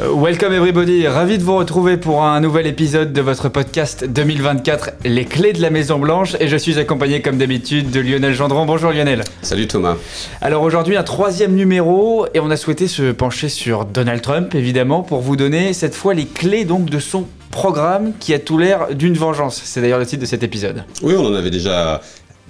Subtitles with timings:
[0.00, 4.90] Euh, welcome everybody, ravi de vous retrouver pour un nouvel épisode de votre podcast 2024
[5.04, 8.64] Les clés de la Maison Blanche et je suis accompagné comme d'habitude de Lionel Gendron.
[8.64, 9.24] Bonjour Lionel.
[9.42, 9.96] Salut Thomas.
[10.40, 15.02] Alors aujourd'hui un troisième numéro et on a souhaité se pencher sur Donald Trump évidemment
[15.02, 18.94] pour vous donner cette fois les clés donc de son programme qui a tout l'air
[18.94, 19.60] d'une vengeance.
[19.64, 20.84] C'est d'ailleurs le titre de cet épisode.
[21.02, 22.00] Oui, on en avait déjà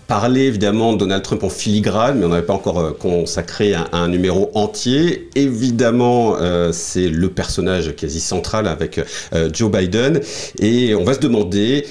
[0.08, 4.08] parler évidemment de Donald Trump en filigrane, mais on n'avait pas encore euh, consacré un,
[4.08, 5.28] numéro entier.
[5.34, 8.98] Évidemment, euh, c'est le personnage quasi central avec
[9.34, 10.20] euh, Joe Biden.
[10.60, 11.84] Et on va se demander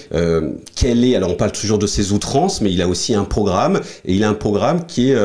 [0.75, 3.81] quel est, alors on parle toujours de ses outrances, mais il a aussi un programme,
[4.05, 5.17] et il a un programme qui est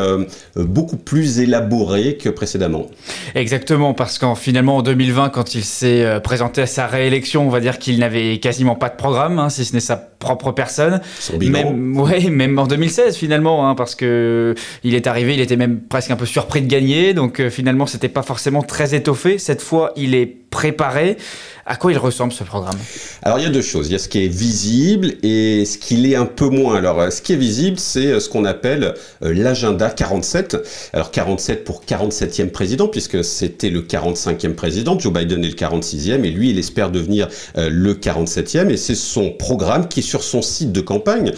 [0.57, 2.89] beaucoup plus élaboré que précédemment.
[3.35, 7.61] Exactement, parce qu'en finalement en 2020, quand il s'est présenté à sa réélection, on va
[7.61, 11.01] dire qu'il n'avait quasiment pas de programme, hein, si ce n'est sa propre personne.
[11.19, 11.53] Son bilan.
[11.53, 15.57] Même, ouais, même en 2020, 2016 finalement, hein, parce que il est arrivé, il était
[15.57, 19.39] même presque un peu surpris de gagner, donc euh, finalement c'était pas forcément très étoffé.
[19.39, 21.17] Cette fois, il est préparé.
[21.65, 22.79] À quoi il ressemble ce programme?
[23.23, 23.89] Alors il y a deux choses.
[23.89, 26.77] Il y a ce qui est visible et ce qui l'est un peu moins.
[26.77, 30.57] Alors euh, ce qui est visible, c'est euh, ce qu'on appelle l'agenda 47.
[30.93, 34.99] Alors 47 pour 47e président, puisque c'était le 45e président.
[34.99, 38.69] Joe Biden est le 46e et lui, il espère devenir le 47e.
[38.69, 41.33] Et c'est son programme qui est sur son site de campagne,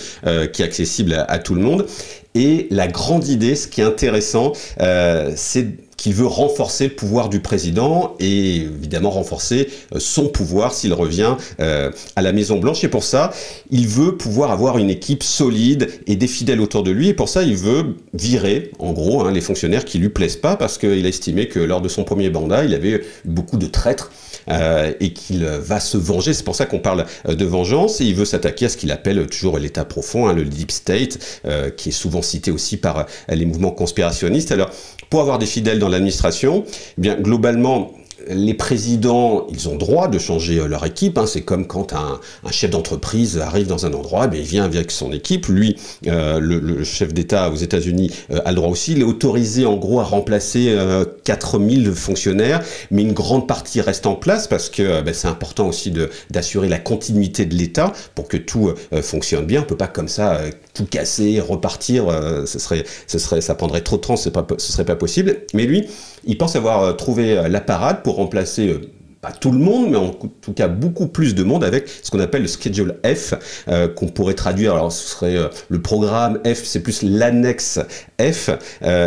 [0.52, 1.86] qui est accessible à, tout le monde.
[2.34, 5.68] Et la grande idée, ce qui est intéressant, euh, c'est
[6.04, 11.34] qu'il veut renforcer le pouvoir du président et évidemment renforcer euh, son pouvoir s'il revient
[11.60, 12.84] euh, à la Maison Blanche.
[12.84, 13.32] Et pour ça,
[13.70, 17.08] il veut pouvoir avoir une équipe solide et des fidèles autour de lui.
[17.08, 20.56] Et pour ça, il veut virer, en gros, hein, les fonctionnaires qui lui plaisent pas
[20.56, 24.12] parce qu'il a estimé que lors de son premier mandat, il avait beaucoup de traîtres
[24.50, 26.34] euh, et qu'il va se venger.
[26.34, 29.26] C'est pour ça qu'on parle de vengeance et il veut s'attaquer à ce qu'il appelle
[29.28, 31.40] toujours l'État profond, hein, le deep state,
[31.78, 34.52] qui est souvent cité aussi par les mouvements conspirationnistes.
[34.52, 34.70] Alors,
[35.10, 36.64] pour avoir des fidèles dans l'administration,
[36.98, 37.92] eh bien globalement,
[38.28, 41.18] les présidents, ils ont droit de changer euh, leur équipe.
[41.18, 41.26] Hein.
[41.26, 45.12] C'est comme quand un, chef d'entreprise arrive dans un endroit, ben, il vient avec son
[45.12, 45.46] équipe.
[45.46, 45.76] Lui,
[46.06, 48.92] euh, le, chef d'État aux États-Unis euh, a le droit aussi.
[48.92, 50.76] Il est autorisé en gros à remplacer
[51.24, 55.92] 4000 fonctionnaires, mais une grande partie reste en place parce que ben, c'est important aussi
[56.30, 58.72] d'assurer la continuité de l'État pour que tout
[59.02, 59.62] fonctionne bien.
[59.62, 60.40] On peut pas comme ça
[60.74, 62.06] tout casser, repartir.
[62.46, 64.16] ce serait, ce serait, ça prendrait trop de temps.
[64.16, 65.36] Ce serait pas possible.
[65.54, 65.88] Mais lui,
[66.26, 68.80] il pense avoir trouvé la parade pour remplacer euh,
[69.20, 72.20] pas tout le monde, mais en tout cas beaucoup plus de monde avec ce qu'on
[72.20, 73.34] appelle le schedule F,
[73.68, 77.80] euh, qu'on pourrait traduire, alors ce serait euh, le programme F, c'est plus l'annexe
[78.20, 78.50] F,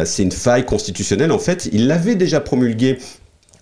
[0.06, 2.98] c'est une faille constitutionnelle en fait, il l'avait déjà promulgué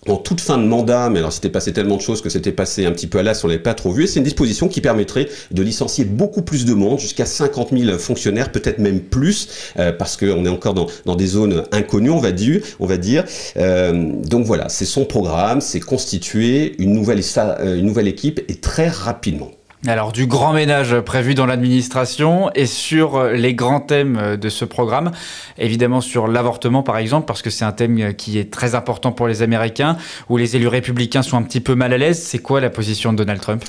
[0.08, 2.86] en toute fin de mandat, mais alors c'était passé tellement de choses que c'était passé
[2.86, 4.80] un petit peu à l'as, on l'avait pas trop vu, et c'est une disposition qui
[4.80, 9.92] permettrait de licencier beaucoup plus de monde, jusqu'à 50 000 fonctionnaires, peut-être même plus, euh,
[9.92, 13.24] parce qu'on est encore dans, des zones inconnues, on va dire.
[13.56, 18.54] Euh, donc voilà, c'est son programme, c'est constituer une nouvelle, euh, une nouvelle équipe, et
[18.54, 19.50] très rapidement.
[19.88, 25.12] Alors du grand ménage prévu dans l'administration et sur les grands thèmes de ce programme,
[25.58, 29.28] évidemment sur l'avortement par exemple, parce que c'est un thème qui est très important pour
[29.28, 29.96] les Américains,
[30.28, 32.20] où les élus républicains sont un petit peu mal à l'aise.
[32.20, 33.64] C'est quoi la position de Donald Trump?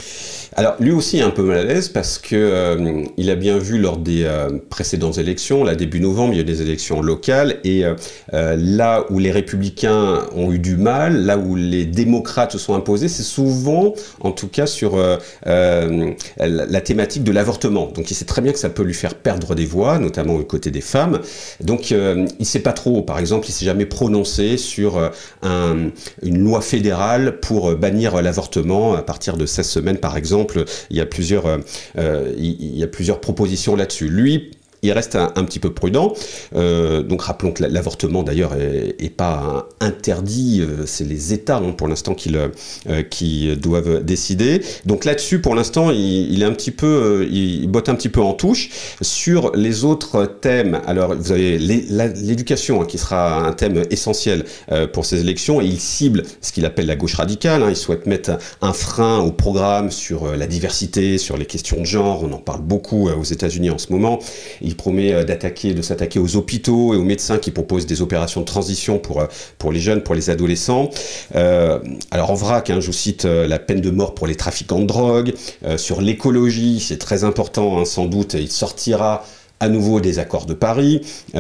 [0.60, 3.60] Alors lui aussi est un peu mal à l'aise parce que euh, il a bien
[3.60, 7.00] vu lors des euh, précédentes élections, là début novembre, il y a eu des élections
[7.00, 12.54] locales et euh, là où les républicains ont eu du mal, là où les démocrates
[12.54, 14.98] se sont imposés, c'est souvent, en tout cas sur
[15.46, 17.92] la thématique de l'avortement.
[17.94, 20.44] Donc il sait très bien que ça peut lui faire perdre des voix, notamment au
[20.44, 21.20] côté des femmes.
[21.62, 25.12] Donc euh, il sait pas trop, par exemple, il s'est jamais prononcé sur
[25.44, 25.92] un,
[26.24, 30.47] une loi fédérale pour bannir l'avortement à partir de 16 semaines, par exemple.
[30.90, 31.60] Il y a plusieurs,
[31.96, 34.10] il y a plusieurs propositions là-dessus.
[34.10, 34.52] Lui,
[34.84, 36.14] il reste un, petit peu prudent.
[36.56, 41.88] Euh, donc rappelons que l'avortement d'ailleurs est, pas interdit, euh, c'est les États hein, pour
[41.88, 44.62] l'instant qui, euh, qui doivent décider.
[44.86, 48.34] Donc là-dessus, pour l'instant, il, est un petit peu, il botte un petit peu en
[48.34, 48.70] touche.
[49.02, 54.46] Sur les autres thèmes, alors vous avez l'éducation hein, qui sera un thème essentiel
[54.94, 57.64] pour ces élections il cible ce qu'il appelle la gauche radicale.
[57.64, 57.70] Hein.
[57.70, 62.24] il souhaite mettre un frein au programme sur la diversité, sur les questions de genre.
[62.24, 64.20] On en parle beaucoup aux États-Unis en ce moment.
[64.68, 68.42] Il promet euh, d'attaquer, de s'attaquer aux hôpitaux et aux médecins qui proposent des opérations
[68.42, 70.90] de transition pour, euh, les jeunes, pour les adolescents.
[71.36, 71.80] Euh,
[72.12, 74.86] alors en vrac, hein, je vous cite la peine de mort pour les trafiquants de
[74.86, 75.34] drogue.
[75.78, 79.26] sur l'écologie, c'est très important, hein, sans doute, il sortira
[79.60, 81.02] à nouveau des accords de Paris.
[81.34, 81.40] Il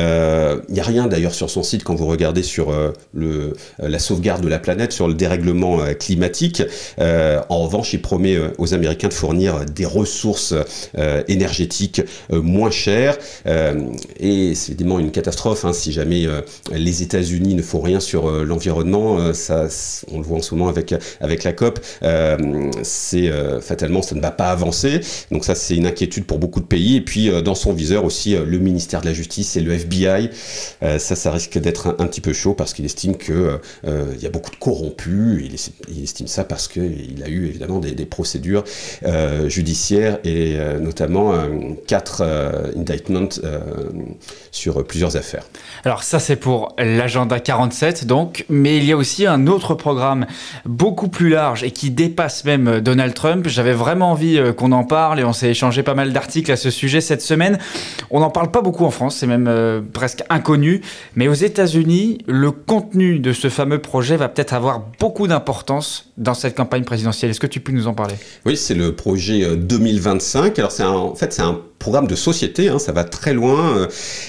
[0.69, 2.73] n'y a rien d'ailleurs sur son site quand vous regardez sur
[3.13, 6.63] le, la sauvegarde de la planète, sur le dérèglement climatique.
[6.99, 10.53] en revanche, il promet aux Américains de fournir des ressources
[11.27, 13.17] énergétiques moins chères.
[14.19, 16.25] et c'est évidemment une catastrophe hein, si jamais
[16.71, 19.33] les États-Unis ne font rien sur l'environnement.
[19.33, 19.67] ça,
[20.11, 21.79] on le voit en ce moment avec, avec la COP.
[22.83, 23.31] c'est
[23.61, 25.01] fatalement, ça ne va pas avancer.
[25.31, 26.97] Donc ça, c'est une inquiétude pour beaucoup de pays.
[26.97, 30.31] Et puis, dans son viseur, aussi euh, le ministère de la Justice et le FBI.
[30.81, 33.59] Euh, ça, ça risque d'être un, petit peu chaud parce qu'il estime qu'il euh,
[34.15, 35.43] il y a beaucoup de corrompus.
[35.89, 38.63] Il, estime ça parce qu'il a eu évidemment des, procédures
[39.47, 41.33] judiciaires et notamment
[41.85, 42.23] quatre
[42.75, 43.27] indictments
[44.51, 45.43] sur plusieurs affaires.
[45.83, 48.45] Alors ça, c'est pour l'agenda 47, donc.
[48.49, 50.25] Mais il y a aussi un autre programme
[50.65, 53.47] beaucoup plus large et qui dépasse même Donald Trump.
[53.47, 56.69] J'avais vraiment envie qu'on en parle et on s'est échangé pas mal d'articles à ce
[56.69, 57.57] sujet cette semaine.
[58.09, 60.81] On n'en parle pas beaucoup en France, c'est même euh, presque inconnu,
[61.15, 66.33] mais aux États-Unis, le contenu de ce fameux projet va peut-être avoir beaucoup d'importance dans
[66.33, 67.31] cette campagne présidentielle.
[67.31, 68.15] Est-ce que tu peux nous en parler?
[68.45, 70.59] Oui, c'est le projet 2025.
[70.59, 73.87] Euh, Alors en fait c'est un programme de société, hein, ça va très loin,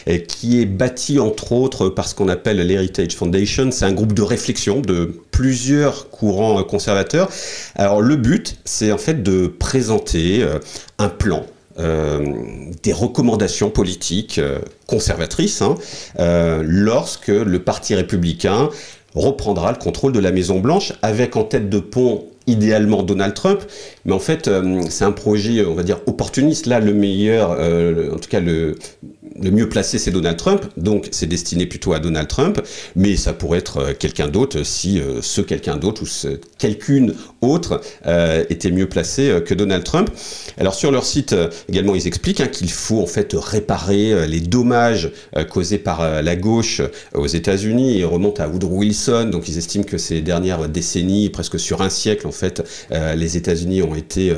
[0.09, 3.71] euh, qui est bâti entre autres par ce qu'on appelle l'Heritage Foundation.
[3.71, 7.31] C'est un groupe de réflexion de plusieurs courants conservateurs.
[7.75, 10.45] Alors le but, c'est en fait de présenter
[10.99, 11.45] un plan
[11.79, 15.77] des recommandations politiques euh, conservatrices hein,
[16.19, 18.69] euh, lorsque le Parti républicain
[19.15, 23.61] reprendra le contrôle de la Maison Blanche avec en tête de pont idéalement Donald Trump,
[24.07, 24.51] mais en fait
[24.89, 26.67] c'est un projet on va dire opportuniste.
[26.67, 28.77] Là le meilleur, en tout cas le,
[29.41, 32.61] le mieux placé, c'est Donald Trump, donc c'est destiné plutôt à Donald Trump,
[32.97, 37.81] mais ça pourrait être euh, quelqu'un d'autre si euh, ce quelqu'un d'autre ou quelqu'une autre
[38.07, 40.11] euh, était mieux placé que Donald Trump.
[40.59, 41.35] Alors sur leur site
[41.69, 45.11] également, ils expliquent hein, qu'il faut en fait réparer les dommages
[45.51, 46.83] causés par la gauche
[47.15, 47.99] aux États-Unis.
[47.99, 51.91] Ils remontent à Woodrow Wilson, donc ils estiment que ces dernières décennies, presque sur un
[51.91, 54.33] siècle en fait, les États-Unis ont été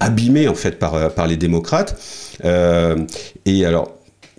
[0.00, 2.00] abîmés en fait par, par les démocrates.
[2.44, 3.95] et alors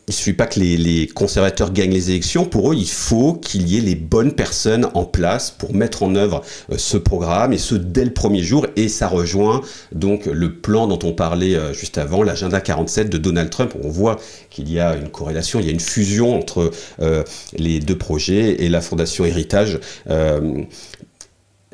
[0.08, 2.46] il suffit pas que les, conservateurs gagnent les élections.
[2.46, 6.16] Pour eux, il faut qu'il y ait les bonnes personnes en place pour mettre en
[6.16, 8.68] œuvre euh, ce programme et ce dès le premier jour.
[8.78, 9.62] Et ça rejoint
[9.92, 13.74] donc le plan dont on parlait euh, juste avant, l'agenda 47 de Donald Trump.
[13.84, 14.18] On voit
[14.50, 16.72] qu'il y a une corrélation, il y a une fusion entre
[17.02, 17.24] euh,
[17.58, 19.80] les deux projets et la Fondation Héritage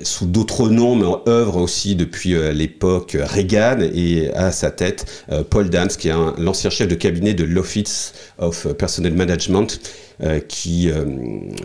[0.01, 5.43] sous d'autres noms, mais œuvre aussi depuis euh, l'époque Reagan et à sa tête euh,
[5.47, 9.79] Paul Dance, qui est l'ancien chef de cabinet de l'Office of Personnel Management,
[10.23, 11.03] euh, qui, euh,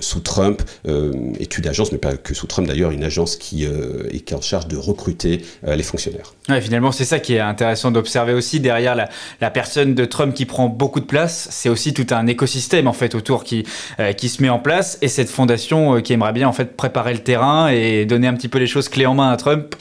[0.00, 3.64] sous Trump, euh, est une agence, mais pas que sous Trump d'ailleurs, une agence qui
[3.64, 6.34] est en charge de recruter les fonctionnaires.
[6.48, 8.60] Ouais, finalement, c'est ça qui est intéressant d'observer aussi.
[8.60, 12.88] Derrière la, personne de Trump qui prend beaucoup de place, c'est aussi tout un écosystème
[12.88, 13.64] en fait autour qui,
[14.16, 17.20] qui se met en place et cette fondation qui aimerait bien en fait préparer le
[17.20, 19.74] terrain et donner un petit peu les choses clés en main à Trump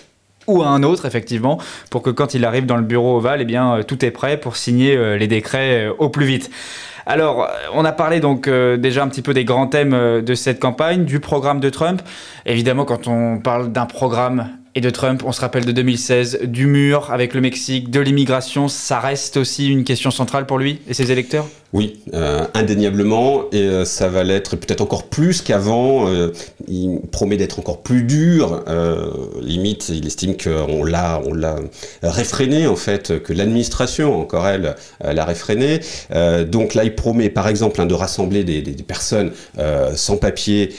[0.48, 1.60] ou à un autre, effectivement,
[1.90, 4.56] pour que quand il arrive dans le bureau ovale, eh bien, tout est prêt pour
[4.56, 6.50] signer les décrets au plus vite.
[7.10, 10.36] Alors, on a parlé donc euh, déjà un petit peu des grands thèmes euh, de
[10.36, 12.02] cette campagne, du programme de Trump.
[12.46, 16.68] Évidemment, quand on parle d'un programme et de Trump, on se rappelle de 2016, du
[16.68, 20.94] mur avec le Mexique, de l'immigration, ça reste aussi une question centrale pour lui et
[20.94, 21.48] ses électeurs?
[21.74, 26.08] Oui, euh, indéniablement, et euh, ça va l'être peut-être encore plus qu'avant.
[26.08, 26.32] Euh,
[26.68, 28.64] il promet d'être encore plus dur.
[29.42, 31.58] limite, il estime qu'on l'a, on l'a
[32.04, 35.80] réfréné en fait, que l'administration, encore elle, l'a réfréné.
[36.48, 39.32] donc là, il promet, par exemple, hein, de rassembler des, des personnes
[39.96, 40.74] sans papier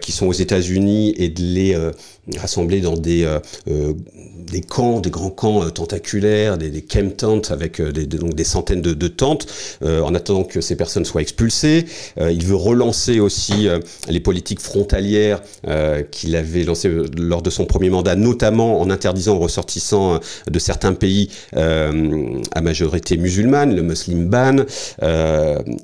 [0.00, 1.76] qui sont aux États-Unis et de les
[2.38, 3.26] rassembler dans des
[4.50, 6.84] des camps, des grands camps euh, tentaculaires, des, des
[7.50, 9.46] avec euh, des, donc des centaines de, de tentes,
[9.82, 11.86] euh, en attendant que ces personnes soient expulsées.
[12.18, 13.68] il veut relancer aussi
[14.08, 15.42] les politiques frontalières
[16.10, 20.20] qu'il avait lancées lors de son premier mandat, notamment en interdisant aux ressortissants
[20.50, 24.64] de certains pays à majorité musulmane, le Muslim ban,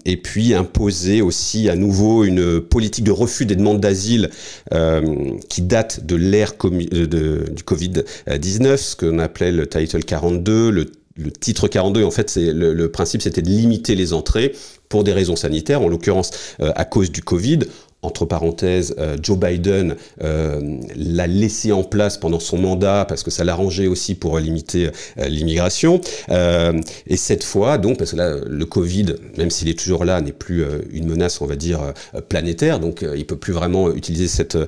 [0.04, 4.30] et puis imposer aussi à nouveau une politique de refus des demandes d'asile
[5.48, 10.86] qui date de l'ère du Covid-19 ce qu'on appelait le title 42, le,
[11.40, 14.54] titre 42, en fait, c'est le, principe, c'était de limiter les entrées
[14.88, 17.60] pour des raisons sanitaires, en l'occurrence euh, à cause du Covid,
[18.06, 23.86] entre parenthèses, Joe Biden l'a laissé en place pendant son mandat parce que ça l'arrangeait
[23.86, 26.00] aussi pour limiter l'immigration.
[26.30, 30.32] et cette fois, donc, parce que là, le Covid, même s'il est toujours là, n'est
[30.32, 31.80] plus une menace, on va dire,
[32.28, 34.58] planétaire, donc il peut plus vraiment utiliser cette,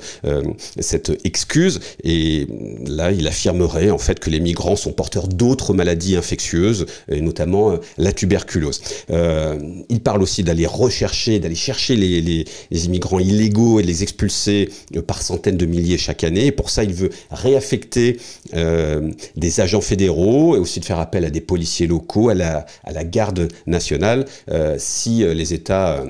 [0.79, 1.81] cette excuse.
[2.05, 2.47] Et
[2.87, 7.79] là, il affirmerait en fait que les migrants sont porteurs d'autres maladies infectieuses, et notamment
[7.97, 8.81] la tuberculose.
[9.11, 15.03] il parle aussi d'aller rechercher, d'aller chercher les, les, immigrants illégaux et les expulser euh,
[15.03, 16.51] par centaines de milliers chaque année.
[16.53, 18.19] Pour ça, il veut réaffecter
[18.55, 22.67] euh, des agents fédéraux et aussi de faire appel à des policiers locaux, à la,
[22.85, 26.05] à la garde nationale, euh, si les États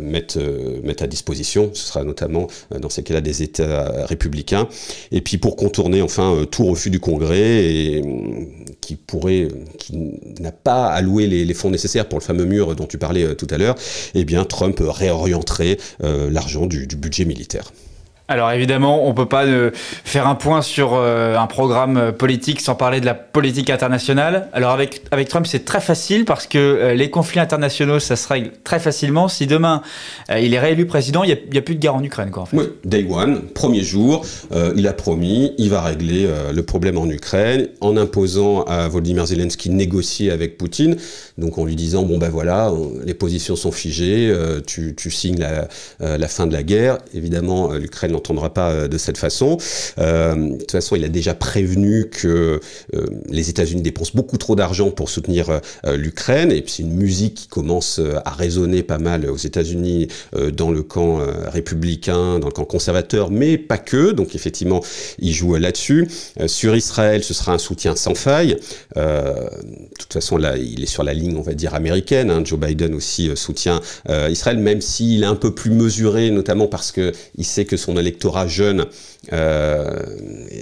[0.00, 0.38] mettent,
[0.82, 1.70] mettent à disposition.
[1.72, 4.68] Ce sera notamment dans ces cas-là des États républicains.
[5.12, 8.04] Et puis pour contourner enfin tout refus du Congrès et
[8.80, 9.48] qui pourrait,
[9.78, 9.94] qui
[10.40, 13.46] n'a pas alloué les, les fonds nécessaires pour le fameux mur dont tu parlais tout
[13.50, 13.76] à l'heure,
[14.14, 16.30] eh bien Trump réorienterait euh,
[16.86, 17.72] du budget militaire.
[18.30, 22.60] Alors évidemment, on peut pas euh, faire un point sur euh, un programme euh, politique
[22.60, 24.48] sans parler de la politique internationale.
[24.52, 28.50] Alors avec, avec Trump, c'est très facile parce que les conflits internationaux, ça se règle
[28.64, 29.28] très facilement.
[29.28, 29.80] Si demain
[30.28, 32.30] il est réélu président, il n'y a, plus de guerre en Ukraine.
[32.52, 34.26] Oui, day one, premier jour,
[34.76, 39.70] il a promis, il va régler le problème en Ukraine en imposant à Volodymyr Zelensky
[39.70, 40.96] de négocier avec Poutine.
[41.38, 42.70] Donc en lui disant, bon ben voilà,
[43.04, 44.34] les positions sont figées,
[44.66, 45.68] tu, tu signes la,
[46.18, 46.98] la fin de la guerre.
[47.14, 49.58] Évidemment, l'Ukraine n'entendra pas euh, de cette façon.
[49.98, 52.60] Euh, de toute façon, il a déjà prévenu que
[52.94, 56.50] euh, les États-Unis dépensent beaucoup trop d'argent pour soutenir l'Ukraine.
[56.50, 60.08] Et puis c'est une musique qui commence à résonner pas mal aux États-Unis
[60.52, 64.12] dans le camp républicain, dans le camp conservateur, mais pas que.
[64.12, 64.82] Donc effectivement,
[65.18, 66.08] il joue là-dessus.
[66.46, 68.56] sur Israël, ce sera un soutien sans faille.
[68.96, 72.30] de toute façon, là, il est sur la ligne, on va dire, américaine.
[72.30, 72.42] Hein.
[72.44, 77.12] Joe Biden aussi soutient Israël, même s'il est un peu plus mesuré, notamment parce que
[77.36, 78.86] il sait que son électorat jeune
[79.32, 80.04] euh,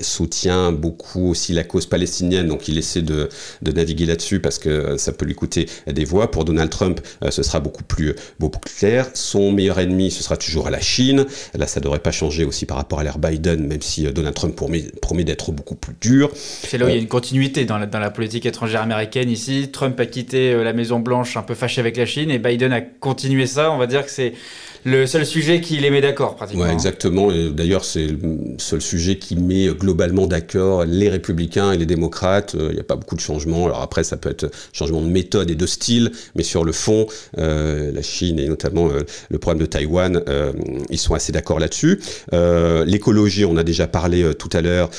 [0.02, 3.28] soutient beaucoup aussi la cause palestinienne, donc il essaie de,
[3.62, 6.30] de naviguer là-dessus parce que ça peut lui coûter des voix.
[6.30, 9.08] Pour Donald Trump, euh, ce sera beaucoup plus, beaucoup plus clair.
[9.14, 11.26] Son meilleur ennemi, ce sera toujours la Chine.
[11.54, 14.10] Là, ça ne devrait pas changer aussi par rapport à l'ère Biden, même si euh,
[14.10, 16.30] Donald Trump promet, promet d'être beaucoup plus dur.
[16.34, 19.30] C'est là où il y a une continuité dans la, dans la politique étrangère américaine
[19.30, 19.68] ici.
[19.70, 22.80] Trump a quitté la Maison Blanche un peu fâché avec la Chine et Biden a
[22.80, 23.70] continué ça.
[23.70, 24.32] On va dire que c'est
[24.86, 26.64] le seul sujet qui les met d'accord, pratiquement.
[26.64, 27.32] Ouais, exactement.
[27.32, 28.16] Et d'ailleurs, c'est le
[28.58, 32.54] seul sujet qui met globalement d'accord les républicains et les démocrates.
[32.58, 33.66] Il n'y a pas beaucoup de changements.
[33.66, 37.06] Alors après, ça peut être changement de méthode et de style, mais sur le fond,
[37.38, 40.52] euh, la Chine et notamment euh, le problème de Taïwan, euh,
[40.88, 42.00] ils sont assez d'accord là-dessus.
[42.32, 44.90] Euh, l'écologie, on a déjà parlé euh, tout à l'heure,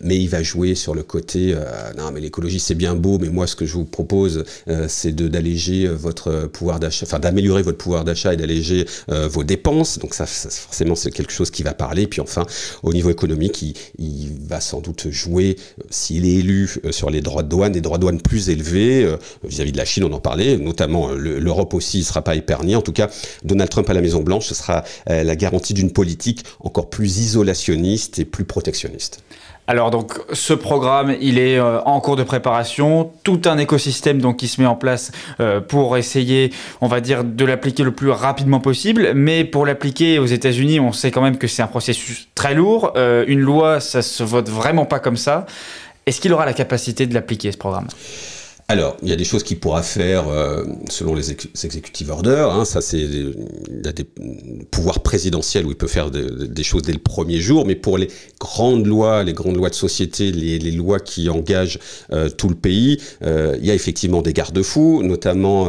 [0.00, 1.54] mais il va jouer sur le côté
[1.98, 4.44] non, mais l'écologie c'est bien beau, mais moi ce que je vous propose,
[4.86, 9.98] c'est d'alléger votre pouvoir d'achat, enfin d'améliorer votre pouvoir d'achat et d'alléger euh, vos dépenses.
[9.98, 12.06] Donc ça, ça forcément, c'est quelque chose qui va parler.
[12.06, 12.46] Puis enfin,
[12.82, 17.10] au niveau économique, il, il va sans doute jouer, euh, s'il est élu, euh, sur
[17.10, 19.04] les droits de douane, des droits de douane plus élevés
[19.44, 22.76] vis-à-vis -vis de la Chine, on en parlait, notamment l'Europe aussi ne sera pas épargnée.
[22.76, 23.10] En tout cas,
[23.44, 28.18] Donald Trump à la Maison Blanche, ce sera la garantie d'une politique encore plus isolationniste
[28.18, 29.22] et plus protectionniste.
[29.68, 34.38] Alors donc ce programme, il est euh, en cours de préparation, tout un écosystème donc
[34.38, 38.10] qui se met en place euh, pour essayer, on va dire, de l'appliquer le plus
[38.10, 39.12] rapidement possible.
[39.14, 42.92] Mais pour l'appliquer aux États-Unis, on sait quand même que c'est un processus très lourd.
[42.96, 45.46] Euh, une loi, ça se vote vraiment pas comme ça.
[46.06, 47.86] Est-ce qu'il aura la capacité de l'appliquer ce programme?
[48.72, 52.50] Alors, il y a des choses qu'il pourra faire euh, selon les ex executive orders.
[52.50, 54.06] Hein, ça, c'est des
[54.70, 57.66] pouvoirs présidentiels où il peut faire de, des choses dès le premier jour.
[57.66, 58.08] Mais pour les
[58.40, 61.80] grandes lois, les grandes lois de société, les, lois qui engagent
[62.12, 65.66] euh, tout le pays, euh, il y a effectivement des garde-fous, notamment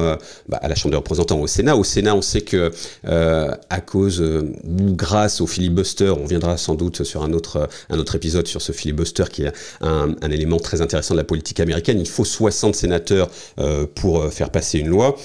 [0.48, 1.75] bah, à la Chambre des représentants, au Sénat.
[1.75, 2.72] Au Sénat, on sait que
[3.03, 8.15] à cause ou grâce au filibuster, on viendra sans doute sur un autre un autre
[8.15, 12.00] épisode sur ce filibuster qui est un, un élément très intéressant de la politique américaine.
[12.00, 12.92] Il faut 60 sénateurs
[13.59, 15.15] euh, pour euh, faire passer une loi.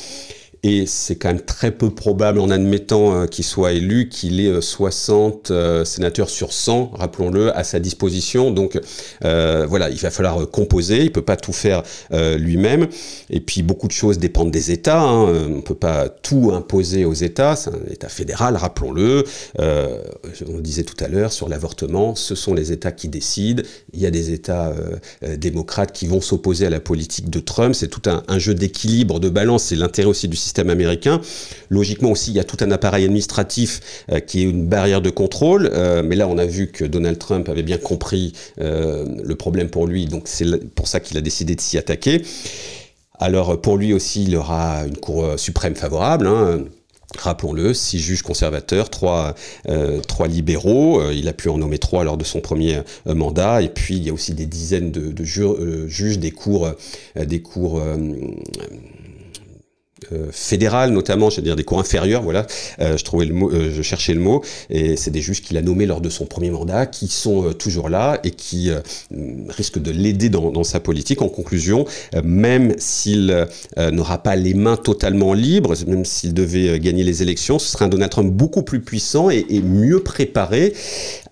[0.64, 4.60] Et c'est quand même très peu probable, en admettant euh, qu'il soit élu, qu'il ait
[4.60, 5.52] 60
[5.84, 8.50] sénateurs sur 100, rappelons-le, à sa disposition.
[8.50, 8.78] Donc
[9.24, 12.88] euh, voilà, il va falloir composer, il peut pas tout faire euh, lui-même.
[13.30, 15.00] Et puis beaucoup de choses dépendent des États.
[15.00, 15.46] Hein.
[15.48, 17.54] On peut pas tout imposer aux États.
[17.54, 19.24] C'est un État fédéral, rappelons-le.
[19.58, 23.62] on disait tout à l'heure sur l'avortement, ce sont les États qui décident.
[23.92, 24.72] Il y a des États
[25.36, 27.74] démocrates qui vont s'opposer à la politique de Trump.
[27.74, 29.64] C'est tout un, un jeu d'équilibre, de balance.
[29.64, 31.20] C'est l'intérêt aussi du système système américain.
[31.68, 35.10] Logiquement aussi, il y a tout un appareil administratif euh, qui est une barrière de
[35.10, 35.70] contrôle.
[35.72, 39.68] Euh, mais là, on a vu que Donald Trump avait bien compris euh, le problème
[39.68, 42.22] pour lui, donc c'est pour ça qu'il a décidé de s'y attaquer.
[43.20, 46.26] Alors pour lui aussi, il aura une cour suprême favorable.
[46.26, 46.64] Hein.
[47.18, 49.34] Rappelons-le, six juges conservateurs, trois,
[50.28, 51.10] libéraux.
[51.10, 53.62] Il a pu en nommer trois lors de son premier mandat.
[53.62, 56.70] Et puis, il y a aussi des dizaines de, de juges des cours,
[57.16, 57.80] des cours
[60.12, 62.46] euh, fédérales, notamment, je veux dire des cours inférieurs, voilà,
[62.80, 65.56] euh, je trouvais le mot, euh, je cherchais le mot, et c'est des juges qu'il
[65.56, 68.70] a nommés lors de son premier mandat, qui sont toujours là et qui
[69.48, 71.22] risquent de l'aider dans, sa politique.
[71.22, 71.84] En conclusion,
[72.22, 77.70] même s'il n'aura pas les mains totalement libres, même s'il devait gagner les élections, ce
[77.70, 80.74] serait un Donald Trump beaucoup plus puissant et mieux préparé,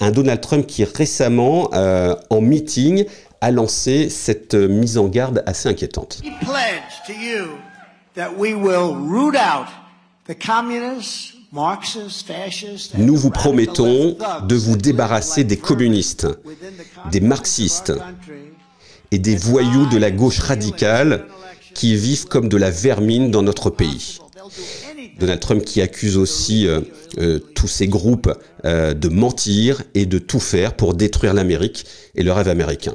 [0.01, 3.05] un Donald Trump qui récemment, en meeting,
[3.41, 6.23] a lancé cette mise en garde assez inquiétante.
[12.99, 14.17] Nous vous promettons
[14.49, 16.27] de vous débarrasser des communistes,
[17.11, 17.93] des marxistes
[19.11, 21.27] et des voyous de la gauche radicale
[21.75, 24.19] qui vivent comme de la vermine dans notre pays.
[25.19, 26.81] Donald Trump qui accuse aussi euh,
[27.19, 28.33] euh, tous ces groupes
[28.65, 32.95] euh, de mentir et de tout faire pour détruire l'Amérique et le rêve américain.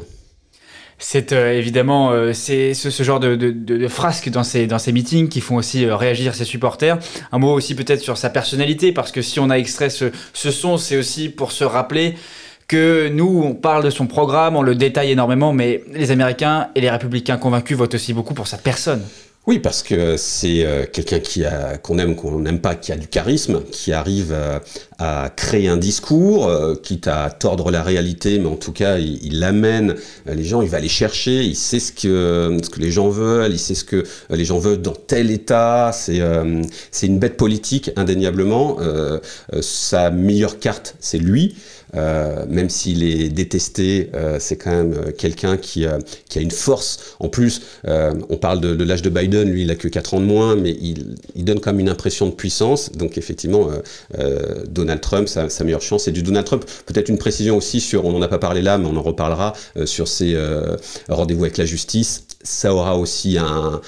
[1.03, 4.91] C'est euh, évidemment euh, c'est ce, genre de, de, de, frasques dans ces, dans ces
[4.91, 6.99] meetings qui font aussi euh, réagir ses supporters.
[7.31, 10.51] Un mot aussi peut-être sur sa personnalité, parce que si on a extrait ce, ce
[10.51, 12.13] son, c'est aussi pour se rappeler
[12.67, 16.81] que nous, on parle de son programme, on le détaille énormément, mais les Américains et
[16.81, 19.01] les républicains convaincus votent aussi beaucoup pour sa personne.
[19.47, 22.95] Oui, parce que c'est euh, quelqu'un qui a qu'on aime qu'on n'aime pas, qui a
[22.95, 24.59] du charisme, qui arrive euh,
[24.99, 29.19] à, créer un discours, euh, quitte à tordre la réalité, mais en tout cas, il,
[29.25, 29.95] il amène
[30.27, 33.51] les gens, il va les chercher, il sait ce que ce que les gens veulent,
[33.51, 35.89] il sait ce que les gens veulent dans tel état.
[35.91, 36.21] C'est
[36.91, 38.77] c'est une bête politique indéniablement.
[39.61, 41.55] sa meilleure carte, c'est lui.
[41.95, 45.99] Euh, même s'il est détesté, euh, c'est quand même euh, quelqu'un qui, a
[46.35, 47.15] une force.
[47.19, 50.25] En plus, on parle de, l'âge de Biden, lui il a que 4 ans de
[50.25, 52.91] moins, mais il, il donne quand même une impression de puissance.
[52.93, 53.69] Donc effectivement,
[54.67, 56.65] Donald Trump, sa, sa, meilleure chance, c'est du Donald Trump.
[56.85, 59.53] Peut-être une précision aussi sur, on n'en a pas parlé là, mais on en reparlera,
[59.85, 60.37] sur ses
[61.09, 62.25] rendez-vous avec la justice.
[62.43, 63.81] Ça aura aussi un,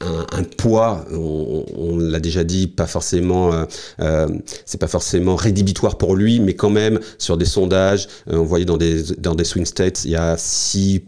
[0.00, 3.64] un, poids, on, l'a déjà dit, pas forcément, euh,
[4.00, 4.28] euh,
[4.64, 8.64] c'est pas forcément rédhibitoire pour lui, mais quand même sur des sondages, euh, on voyait
[8.64, 11.02] dans des dans des swing states, il y a 6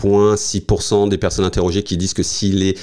[0.00, 2.78] 6% des personnes interrogées qui disent que s'il est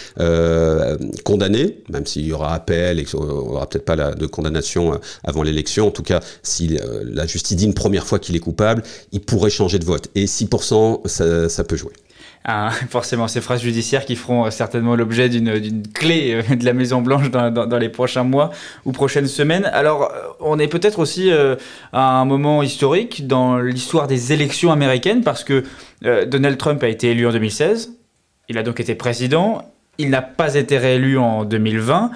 [1.24, 5.42] condamné, même s'il y aura appel et qu'il n'y aura peut-être pas de condamnation avant
[5.42, 9.22] l'élection, en tout cas, si la justice dit une première fois qu'il est coupable, il
[9.22, 10.10] pourrait changer de vote.
[10.16, 11.94] Et 6%, ça, ça peut jouer.
[12.48, 17.02] Ah, forcément ces phrases judiciaires qui feront certainement l'objet d'une clé euh, de la Maison
[17.02, 18.52] Blanche dans, dans, les prochains mois
[18.86, 19.66] ou prochaines semaines.
[19.74, 21.56] Alors, euh, on est peut-être aussi euh,
[21.92, 25.64] à un moment historique dans l'histoire des élections américaines parce que
[26.28, 27.94] Donald Trump a été élu en 2016,
[28.50, 29.64] il a donc été président,
[29.98, 32.12] il n'a pas été réélu en 2020.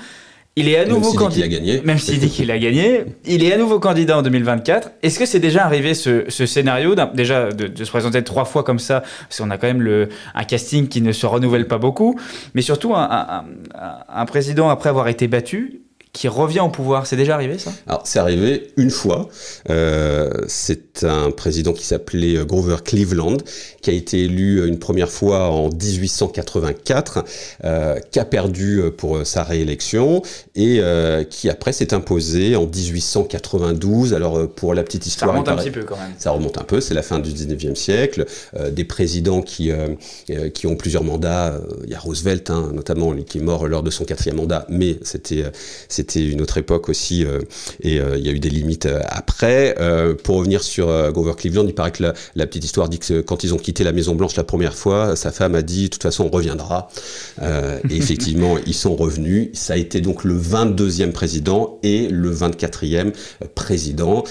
[0.60, 1.48] Il est à nouveau candidat.
[1.86, 4.91] Même s'il dit qu'il a gagné, il est à nouveau candidat en 2024.
[5.02, 9.02] Est-ce que c'est déjà arrivé ce, scénario déjà de, se présenter trois fois comme ça,
[9.22, 12.19] parce qu'on a quand même le, un casting qui ne se renouvelle pas beaucoup,
[12.56, 13.45] mais surtout un,
[14.10, 15.79] un président après avoir été battu
[16.13, 17.06] qui revient au pouvoir.
[17.06, 17.72] C'est déjà arrivé ça?
[17.88, 19.30] Alors c'est arrivé une fois.
[19.69, 23.38] Euh, c'est un président qui s'appelait euh, Grover Cleveland,
[23.82, 27.24] qui a été élu une première fois en 1884,
[27.63, 30.22] euh, qui a perdu euh, pour sa réélection
[30.56, 34.13] et euh, qui après s'est imposé en 1892.
[34.13, 36.13] Alors pour la petite histoire, ça remonte un petit peu quand même.
[36.17, 36.82] Ça remonte un peu.
[36.82, 38.26] C'est la fin du 19e siècle.
[38.72, 39.72] des présidents qui
[40.54, 41.60] qui ont plusieurs mandats.
[41.84, 44.98] Il y a Roosevelt, hein, notamment, qui est mort lors de son quatrième mandat, mais
[45.04, 45.43] c'était
[46.00, 47.40] c'était une autre époque aussi, euh,
[47.82, 49.76] et euh, il y a eu des limites euh, après.
[50.24, 53.54] pour revenir sur Grover Cleveland, il paraît que la, petite histoire dit que quand ils
[53.54, 56.26] ont quitté la Maison Blanche la première fois, sa femme a dit de toute façon
[56.26, 56.90] on reviendra.
[57.42, 59.50] et effectivement, ils sont revenus.
[59.54, 63.12] Ça a été donc le 22e président et le 24e
[63.56, 64.24] président.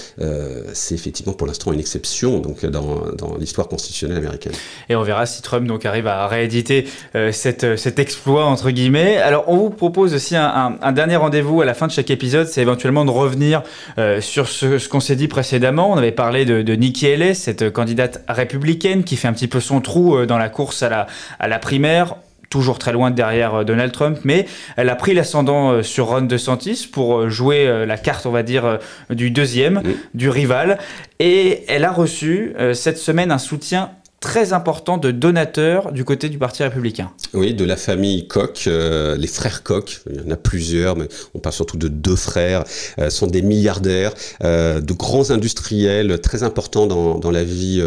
[0.73, 4.53] C'est effectivement pour l'instant une exception donc dans, dans l'histoire constitutionnelle américaine.
[4.89, 6.85] Et on verra si Trump donc arrive à rééditer
[7.31, 9.17] cette, cet exploit entre guillemets.
[9.17, 12.47] Alors on vous propose aussi un, un dernier rendez-vous à la fin de chaque épisode,
[12.47, 13.63] c'est éventuellement de revenir
[13.97, 15.91] euh, sur ce, qu'on s'est dit précédemment.
[15.91, 19.59] On avait parlé de, de Nikki Haley, cette candidate républicaine qui fait un petit peu
[19.59, 21.07] son trou euh, dans la course à la,
[21.39, 22.15] à la primaire
[22.49, 26.89] toujours très loin derrière euh, Donald Trump, mais elle a pris l'ascendant sur Ron DeSantis
[26.91, 28.79] pour jouer la carte, on va dire,
[29.11, 29.83] du deuxième,
[30.15, 30.79] du rival,
[31.19, 36.37] et elle a reçu cette semaine un soutien très important de donateurs du côté du
[36.37, 37.11] Parti républicain.
[37.33, 41.07] Oui, de la famille Koch, euh, les frères Koch, il y en a plusieurs, mais
[41.33, 42.63] on parle surtout de deux frères,
[42.99, 47.83] euh, sont des milliardaires, euh, de grands industriels très importants dans, dans la vie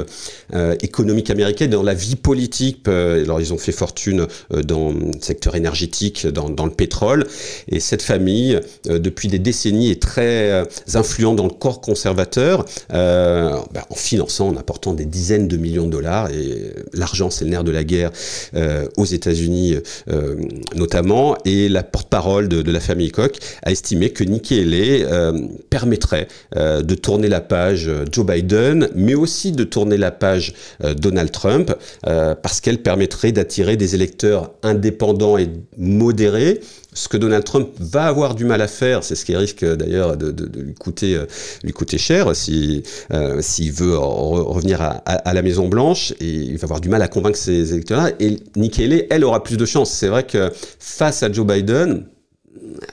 [0.81, 2.87] économique américaine, dans la vie politique.
[2.87, 7.27] alors ils ont fait fortune dans le secteur énergétique, dans, dans, le pétrole,
[7.69, 10.65] et cette famille, depuis des décennies, est très
[10.95, 15.93] influente dans le corps conservateur, bah, en finançant, en apportant des dizaines de millions de
[15.93, 18.11] dollars et l'argent c'est le nerf de la guerre
[18.55, 19.77] euh, aux États-Unis
[20.11, 20.37] euh,
[20.75, 23.33] notamment, et la porte-parole de, la famille Koch
[23.63, 25.33] a estimé que Nikki Haley euh,
[25.71, 30.55] permettrait de tourner la page Joe Biden, mais aussi de tourner la page
[30.97, 36.61] Donald Trump, parce qu'elle permettrait d'attirer des électeurs indépendants et modérés
[36.95, 40.17] ce que Donald Trump va avoir du mal à faire, c'est ce qui risque d'ailleurs
[40.17, 41.27] de, lui coûter euh,
[41.63, 46.65] lui coûter cher si euh, s'il veut revenir à, la Maison Blanche et il va
[46.65, 48.11] avoir du mal à convaincre ses électeurs.
[48.21, 49.91] Et Nikki Haley, elle aura plus de chance.
[49.91, 52.07] C'est vrai que face à Joe Biden,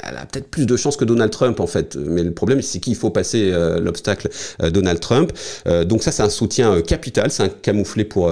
[0.03, 1.95] elle a peut-être plus de chances que Donald Trump en fait.
[1.95, 4.29] Mais le problème, c'est qu'il faut passer euh, l'obstacle
[4.61, 5.31] euh, Donald Trump.
[5.67, 8.31] Euh, donc ça, c'est un soutien capital, c'est un camouflé pour,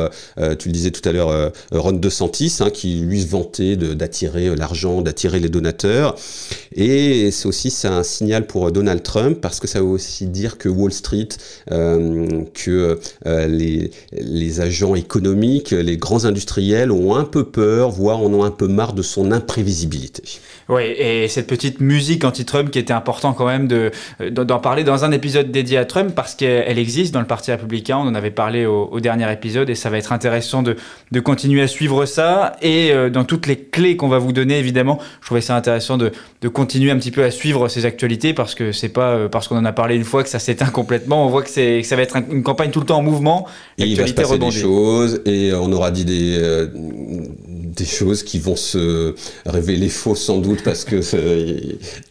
[0.59, 5.01] tu le disais tout à l'heure, Ron DeSantis, hein, qui lui se vantait d'attirer l'argent,
[5.01, 6.15] d'attirer les donateurs.
[6.75, 10.57] Et c'est aussi c'est un signal pour Donald Trump parce que ça veut aussi dire
[10.57, 11.29] que Wall Street,
[11.67, 18.43] que les, les agents économiques, les grands industriels ont un peu peur, voire en ont
[18.43, 20.23] un peu marre de son imprévisibilité.
[20.69, 23.91] Oui, et cette petite musique anti-Trump qui était important quand même de,
[24.29, 27.97] d'en parler dans un épisode dédié à Trump parce qu'elle existe dans le Parti républicain.
[27.97, 30.75] On en avait parlé au, dernier épisode et ça va être intéressant de,
[31.11, 32.57] de continuer à suivre ça.
[32.61, 35.97] Et euh, dans toutes les clés qu'on va vous donner, évidemment, je trouvais ça intéressant
[35.97, 39.29] de, de continuer un petit peu à suivre ces actualités parce que c'est pas euh,
[39.29, 41.25] parce qu'on en a parlé une fois que ça s'éteint complètement.
[41.25, 43.47] On voit que, c'est, que ça va être une campagne tout le temps en mouvement.
[43.77, 46.67] Et il va se passer des choses et on aura dit des, euh,
[47.77, 50.99] des choses qui vont se révéler fausses sans doute parce que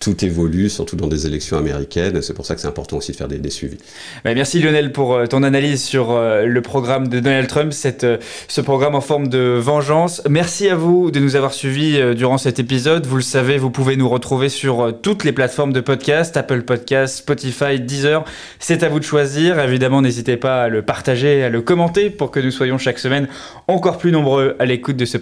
[0.00, 2.22] tout évolue, surtout dans des élections américaines.
[2.22, 3.78] C'est pour ça que c'est important aussi de faire des, suivis.
[4.24, 8.04] Bah, merci Lionel pour euh, ton analyse sur euh, le programme de Donald Trump, cette,
[8.04, 10.22] euh, ce programme en forme de vengeance.
[10.28, 13.06] Merci à vous de nous avoir suivis durant cet épisode.
[13.06, 17.18] Vous le savez, vous pouvez nous retrouver sur toutes les plateformes de podcast, Apple Podcast,
[17.18, 18.24] Spotify, Deezer.
[18.58, 19.58] C'est à vous de choisir.
[19.60, 23.28] Évidemment, n'hésitez pas à le partager, à le commenter pour que nous soyons chaque semaine
[23.68, 25.18] encore plus nombreux à l'écoute de ce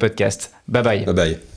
[1.04, 1.53] Bye bye.